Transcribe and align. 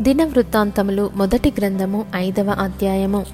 దినవృత్తాంతములు 0.00 1.10
మొదటి 1.16 1.52
గ్రంథము 1.58 2.04
ఐదవ 2.14 2.50
అధ్యాయము. 2.50 3.26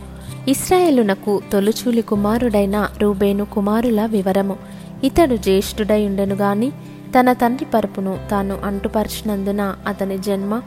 ఇస్రాయేలునకు 0.49 1.43
తొలుచూలి 1.53 2.03
కుమారుడైన 2.03 2.89
రూబేను 2.99 3.45
కుమారుల 3.45 4.07
వివరము. 4.07 4.57
ఇతడు 5.05 5.37
జ్యేష్ఠుడై 5.37 6.07
ఉండెను 6.07 6.35
గాని 6.35 6.71
తన 7.19 7.33
తండ్రి 7.33 7.67
పరుపును 7.75 8.19
తాను 8.31 8.59
అంటుపరిచినందున 8.65 9.75
అతని 9.87 10.19
జన్మ 10.19 10.63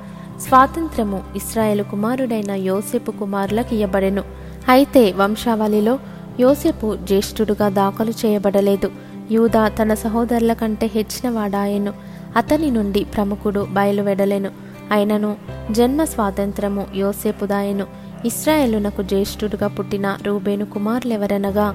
స్వాతంత్రము 0.48 1.24
ఇస్రాయేలు 1.36 1.84
కుమారుడైన 1.84 2.52
యోసేపు 2.52 3.12
కుమారులకు 3.12 3.74
ఇయ్యబడెను. 3.74 4.24
అయితే 4.70 5.12
వంశావళిలో 5.12 6.00
యోసేపు 6.40 6.98
జ్యేష్ఠుడుగా 7.04 7.70
దాఖలు 7.70 8.12
చేయబడలేదు. 8.12 8.92
యూదా 9.32 9.68
తన 9.68 9.94
సహోదరుల 9.94 10.54
కంటే 10.54 10.86
హెచ్చినవాడాయెను. 10.86 11.94
అతని 12.36 12.72
నుండి 12.72 13.04
ప్రముఖుడు 13.04 13.68
బయలువెడలెను. 13.72 14.70
అయినను 14.92 15.59
జన్మ 15.72 16.04
స్వాతంత్రము 16.04 16.88
యోసేపుదాయను. 16.96 17.86
ఇస్రాయేలునకు 18.26 19.02
జ్యేష్ఠుడుగా 19.02 19.68
పుట్టిన 19.68 20.18
రూబేను 20.22 20.66
కుమారులెవరనగా 20.66 21.68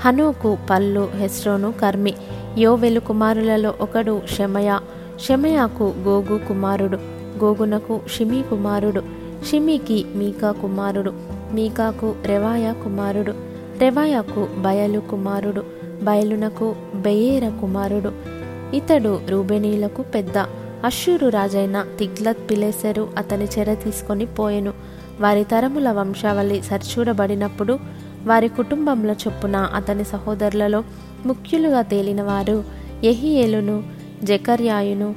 హనోకు 0.00 0.58
పల్లు 0.70 1.08
హెస్రోను 1.16 1.72
కర్మి 1.80 2.14
యోవెలు 2.58 3.00
కుమారులలో 3.00 3.74
ఒకడు 3.80 4.22
షమయ 4.36 4.78
షమయాకు 5.18 5.94
గోగు 6.04 6.38
కుమారుడు 6.48 6.98
గోగునకు 7.44 8.00
షిమీ 8.14 8.42
కుమారుడు 8.42 9.02
షిమీకి 9.50 10.06
మీకా 10.14 10.52
కుమారుడు 10.52 11.12
మీకాకు 11.52 12.14
రెవాయ 12.26 12.72
కుమారుడు 12.84 13.34
రెవాయకు 13.78 14.48
బయలు 14.58 15.00
కుమారుడు 15.10 15.62
బయలునకు 16.02 16.74
బెయేర 16.94 17.48
కుమారుడు. 17.60 18.12
ఇతడు 18.76 19.20
రూబెనీలకు 19.28 20.02
పెద్ద 20.02 20.38
అశ్షూరు 20.84 21.28
రాజైన 21.28 21.86
తిగ్లత్ 21.98 22.50
పిలేసెరు 22.50 23.08
అతని 23.18 23.44
చెర 23.44 23.74
తీసుకొని 23.74 24.26
పోయెను. 24.26 24.72
వారి 25.20 25.44
తరముల 25.44 25.90
వంశావళి 25.90 26.62
సరిచూడబడినప్పుడు 26.62 27.78
వారి 28.26 28.48
కుటుంబంలో 28.48 29.12
చొప్పున 29.12 29.56
అతని 29.56 30.04
సహోదరులలో 30.04 30.84
ముఖ్యులుగా 31.26 31.82
తేలినవారు 31.82 32.64
ఎహియేలును 33.04 33.82
జకర్యాయును 34.22 35.14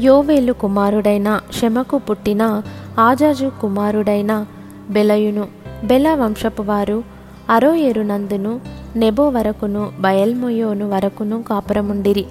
యోవేలు 0.00 0.52
కుమారుడైన 0.52 1.40
శమకు 1.60 1.98
పుట్టిన 1.98 2.62
ఆజాజు 2.98 3.52
కుమారుడైన 3.60 4.46
బెలయును. 4.90 5.48
బెల 5.84 6.14
వంశపు 6.14 6.62
వారు 6.62 7.04
అరోయేరు 7.50 8.02
నందును 8.02 8.60
నెబో 8.96 9.28
వరకును 9.28 9.92
బయల్మొయోను 10.00 10.88
వరకును 10.88 11.42
కాపురముండిరి. 11.42 12.24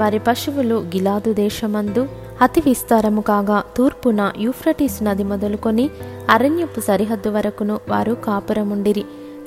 వారి 0.00 0.18
పశువులు 0.18 0.74
గిలాదు 0.74 1.32
దేశమందు 1.32 2.08
అతి 2.42 2.60
విస్తారము 2.60 3.20
కాగా 3.20 3.62
తూర్పున 3.76 4.32
యూఫ్రటీస్ 4.38 5.02
నది 5.02 5.24
మొదలుకొని 5.24 5.90
అరణ్యపు 6.30 6.80
సరిహద్దు 6.80 7.30
వరకును 7.30 7.80
వారు 7.88 8.12
కాపురముండిరి. 8.12 9.04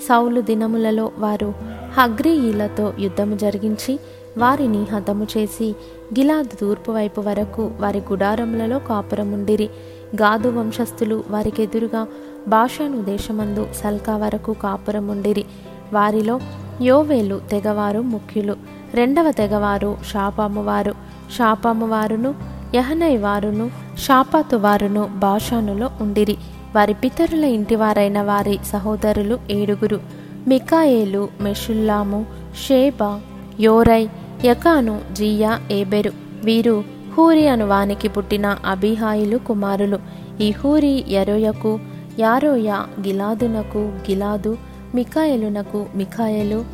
సౌలు 0.10 0.42
దినములలో 0.42 1.12
వారు 1.18 1.54
హగ్రీయులతో 1.98 2.94
యుద్ధము 3.00 3.36
జరిగించి 3.36 4.00
వారిని 4.38 4.84
హతము 4.84 5.28
చేసి 5.38 5.76
గిలాదు 6.20 6.56
తూర్పు 6.62 6.92
వైపు 6.92 7.22
వరకు 7.22 7.72
వారి 7.80 8.00
గుడారములలో 8.00 8.80
కాపురముండిరి. 8.80 9.70
గాదు 10.22 10.50
వంశస్థులు 10.50 11.24
వారికెదురుగా 11.30 12.08
భాషాను 12.48 13.02
దేశమందు 13.02 13.68
సల్కా 13.84 14.18
వరకు 14.18 14.54
కాపురముండిరి. 14.54 15.46
వారిలో 15.94 16.40
యోవేలు 16.82 17.42
తెగవారు 17.52 18.00
ముఖ్యులు. 18.00 18.56
రెండవ 18.94 19.32
తెగవారు 19.32 19.98
షాపాము 20.12 20.64
వారు. 20.64 22.51
యహనై 22.76 23.18
వారును 23.18 23.72
షాపాతు 23.98 24.56
వారును 24.56 25.10
భాషానులో 25.18 25.90
ఉండిరి. 26.02 26.38
వారి 26.76 26.94
పితరుల 26.94 27.44
ఇంటివారైన 27.44 28.22
వారి 28.22 28.60
సహోదరులు 28.66 29.40
ఏడుగురు. 29.52 30.00
Michael 30.48 31.30
Meshullam 31.42 32.26
Sheba 32.68 33.22
Jorai 33.60 34.10
Jacan 34.46 35.02
Zia 35.12 35.60
Eber. 35.72 36.12
వీరు 36.44 36.84
హూరి 37.18 37.48
అను 37.48 37.68
వానికి 37.68 38.08
పుట్టిన 38.08 38.58
అబిహాయిలు 38.66 39.38
కుమారులు. 39.38 40.00
ఈ 40.42 40.52
హూరి 40.52 41.06
యరోయకు 41.10 41.80
యారోయ 42.20 42.70
గిలాదునకు 43.02 43.78
గిలాదు 43.78 44.58
మికాయలునకు 44.96 45.86
మికాయలు 45.96 46.66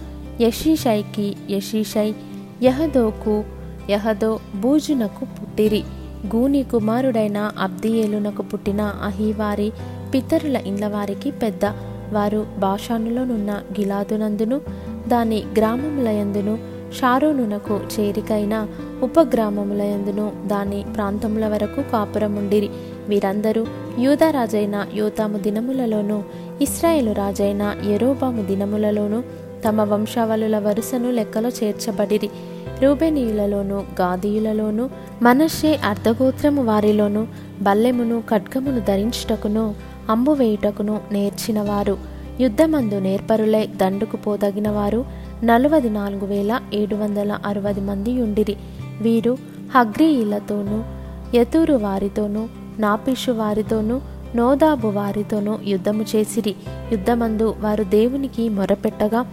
యషీషైకి 0.41 1.35
యషీషై 1.49 2.15
యహదోకు 2.63 3.43
యహదో 3.89 4.39
బూజునకు 4.55 5.25
పుట్టిరి. 5.25 5.83
గూని 6.35 6.63
కుమారుడైన 6.63 7.51
అబ్దియేలునకు 7.59 8.41
పుట్టిన 8.41 8.81
అహీవారి 8.81 9.71
పితరుల 10.13 10.57
ఇండ్లవారికి 10.65 11.31
పెద్ద. 11.31 11.65
వారు 12.13 12.45
భాషానులోనున్న 12.59 13.51
గిలాదునందును 13.51 14.61
దాని 15.07 15.43
గ్రామములయందును 15.57 16.57
షారోనునకు 16.93 17.79
చేరికైన 17.99 18.67
ఉపగ్రామములయందును 19.01 20.31
దాని 20.45 20.85
ప్రాంతముల 20.95 21.47
వరకు 21.47 21.81
కాపురముండిరి. 21.91 22.69
వీరందరూ 23.07 23.65
యూదరాజైన 23.99 24.75
యూతాము 24.93 24.97
యోతాము 24.97 25.37
దినములలోనూ 25.37 26.23
ఇస్రాయేలు 26.61 27.11
రాజైన 27.11 27.75
ఎరోబాము 27.89 28.41
దినములలోనూ 28.43 29.21
తమ 29.67 29.81
వంశావళుల 29.81 30.59
వరుసను 30.59 31.11
లెక్కలో 31.11 31.49
చేర్చబడిరి. 31.49 32.29
రూబెనీయులలోను 32.81 33.83
గాదీయులలోను 34.01 34.89
మనషే 35.21 35.79
అర్ధగోత్రము 35.85 36.63
వారిలోను 36.63 37.27
బల్లెమును 37.61 38.23
ఖడ్గమును 38.29 38.79
ధరించుటకును 38.79 39.75
అంబు 40.09 40.31
వేయుటకును 40.31 40.99
నేర్చినవారు. 41.11 41.97
యుద్ధమందు 42.39 42.95
నేర్పరులై 42.95 43.67
దండుకు 43.67 44.17
పోదగినవారు 44.17 45.05
నలభై 45.43 45.43
నలువది 45.43 45.89
నాలుగు 45.89 46.25
వేల 46.25 46.61
ఏడు 46.73 46.95
వందల 46.95 47.39
అరవై 47.45 47.73
మంది 47.73 48.21
ఉండిరి 48.21 48.55
వీరు 49.01 49.37
హగ్రీయులతోనూ 49.75 50.83
యతూరు 51.37 51.73
వారితోనూ 51.73 52.47
నాపిషు 52.79 53.31
వారితోనూ 53.31 54.01
నోదాబు 54.35 54.87
వారితోనూ 54.87 55.57
యుద్ధము 55.67 56.05
చేసిరి. 56.15 56.55
యుద్ధమందు 56.91 57.55
వారు 57.59 57.83
దేవునికి 57.83 58.49
మొరపెట్టగా 58.49 59.25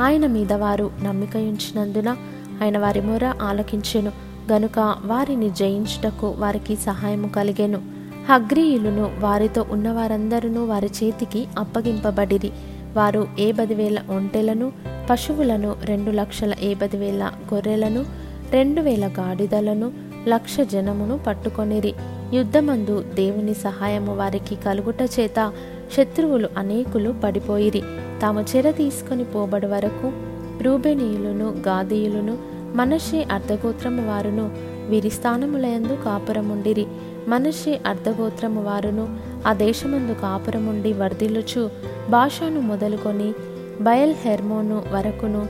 ఆయన 0.00 0.26
మీద 0.26 0.52
వారు 0.52 0.90
నమ్మికయుంచినందున 1.04 2.16
ఆయన 2.62 2.78
వారి 2.78 3.00
మొర 3.00 3.34
ఆలకించెను. 3.42 4.12
గనుక 4.52 4.94
వారిని 5.04 5.50
జయించుటకు 5.50 6.34
వారికి 6.38 6.76
సహాయము 6.76 7.28
కలిగెను. 7.28 7.80
హగ్రీయులను 8.28 9.10
వారితో 9.18 9.66
ఉన్నవారందరూ 9.70 10.64
వారి 10.64 10.86
చేతికి 10.86 11.46
అప్పగింపబడిరి. 11.58 12.50
వారు 12.94 13.28
ఏ 13.38 13.52
పదివేల 13.52 14.02
ఒంటెలను 14.10 14.72
పశువులను 15.10 15.76
రెండు 15.84 16.10
లక్షల 16.10 16.54
ఏ 16.60 16.74
పదివేల 16.74 17.32
గొర్రెలను 17.54 18.04
రెండు 18.50 18.80
వేల 18.80 19.06
గాడిదలను 19.06 19.92
లక్ష 20.28 20.60
జనమును 20.60 21.18
పట్టుకొనిరి. 21.18 21.94
యుద్ధమందు 22.34 23.04
దేవుని 23.14 23.54
సహాయము 23.54 24.16
వారికి 24.16 24.54
కలుగుట 24.54 25.02
చేత 25.20 25.52
శత్రువులు 25.96 26.48
అనేకులు 26.58 27.14
పడిపోయిరి. 27.24 27.82
తాము 28.22 28.44
చెర 28.56 28.70
తీసుకొని 28.70 29.24
పోబడి 29.24 29.66
వరకు 29.66 30.12
రూబెనీయులను 30.62 31.54
గాదీయులను 31.68 32.38
మనషే 32.74 33.26
అర్ధగోత్రము 33.32 34.06
వారును 34.06 34.50
వీరి 34.88 35.10
స్థానములయందు 35.10 35.98
కాపురముండిరి. 36.04 36.86
మనషే 37.28 37.80
అర్ధగోత్రము 37.86 38.62
వారును 38.62 39.16
ఆ 39.46 39.52
దేశమందు 39.52 40.12
కాపురముండి 40.12 40.92
వర్ధిల్లుచు 40.92 41.70
భాషను 42.10 42.60
మొదలుకొని 42.60 43.32
బయల్ 43.80 44.14
హెర్మోను 44.14 44.82
వరకును 44.92 45.46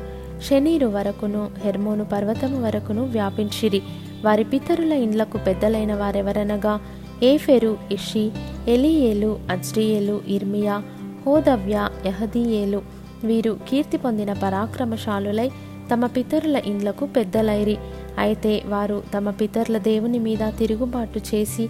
శనీరు 0.51 0.87
వరకును 0.87 1.51
హెర్మోను 1.59 2.05
పర్వతము 2.05 2.63
వరకును 2.63 3.05
వ్యాపించిరి. 3.05 3.83
వారి 4.25 4.45
పితరుల 4.45 4.93
ఇండ్లకు 4.93 5.39
పెద్దలైన 5.39 5.95
వారెవరనగా 5.95 6.81
ఏఫెరు 7.23 7.77
ఇషి 7.93 8.31
ఎలియేలు 8.69 9.39
అజ్రియేలు 9.51 10.21
ఇర్మియా 10.29 10.83
హోదవ్య 11.27 11.89
యహదీయేలు 12.07 12.83
వీరు 13.25 13.59
కీర్తి 13.69 13.97
పొందిన 13.97 14.33
పరాక్రమశాలులై 14.33 15.51
తమ 15.91 16.07
పితరుల 16.07 16.63
ఇండ్లకు 16.67 17.07
పెద్దలైరి. 17.07 17.79
అయితే 18.19 18.63
వారు 18.67 19.03
తమ 19.15 19.31
పితరుల 19.31 19.79
దేవుని 19.79 20.19
మీద 20.19 20.53
తిరుగుబాటు 20.59 21.21
చేసి 21.35 21.67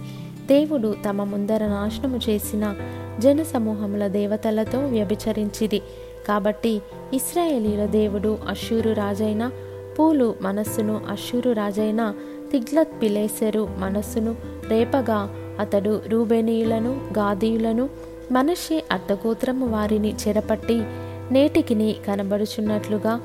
దేవుడు 0.47 0.95
తమ 1.05 1.23
ముందర 1.23 1.67
నాశనము 1.67 2.19
చేసిన 2.29 2.75
జన 3.19 3.43
సమూహముల 3.43 4.07
దేవతలతో 4.07 4.79
వ్యభిచరించిది 4.79 5.81
కాబట్టి 6.27 6.81
ఇస్రాయేలీల 7.13 7.85
దేవుడు 7.85 8.37
అశ్షూరు 8.49 8.93
రాజైన 8.93 9.51
పూలు 9.99 10.35
మనస్సును 10.41 11.01
అశ్షూరు 11.09 11.51
రాజైన 11.51 12.13
తిగ్లత్ 12.51 13.01
పిలేసెరు 13.01 13.67
మనస్సును 13.77 14.35
రేపగా 14.69 15.29
అతడు 15.59 16.01
రూబేనీయులను 16.07 16.89
గాదీయులను 16.89 17.89
మనషే 18.31 18.83
అర్ధగోత్రము 18.91 19.65
వారిని 19.65 20.13
చెరపట్టి 20.27 20.83
నేటికిని 21.31 21.95
కనబడుచున్నట్లుగా 22.07 23.21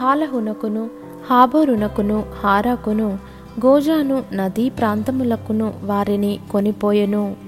హాలహునకును 0.00 0.90
హాబోరునకును 1.26 2.24
హారాకును 2.40 3.18
గోజాను 3.66 4.24
నదీ 4.32 4.68
ప్రాంతములకును 4.68 5.74
వారిని 5.82 6.38
కొనిపోయెను. 6.50 7.47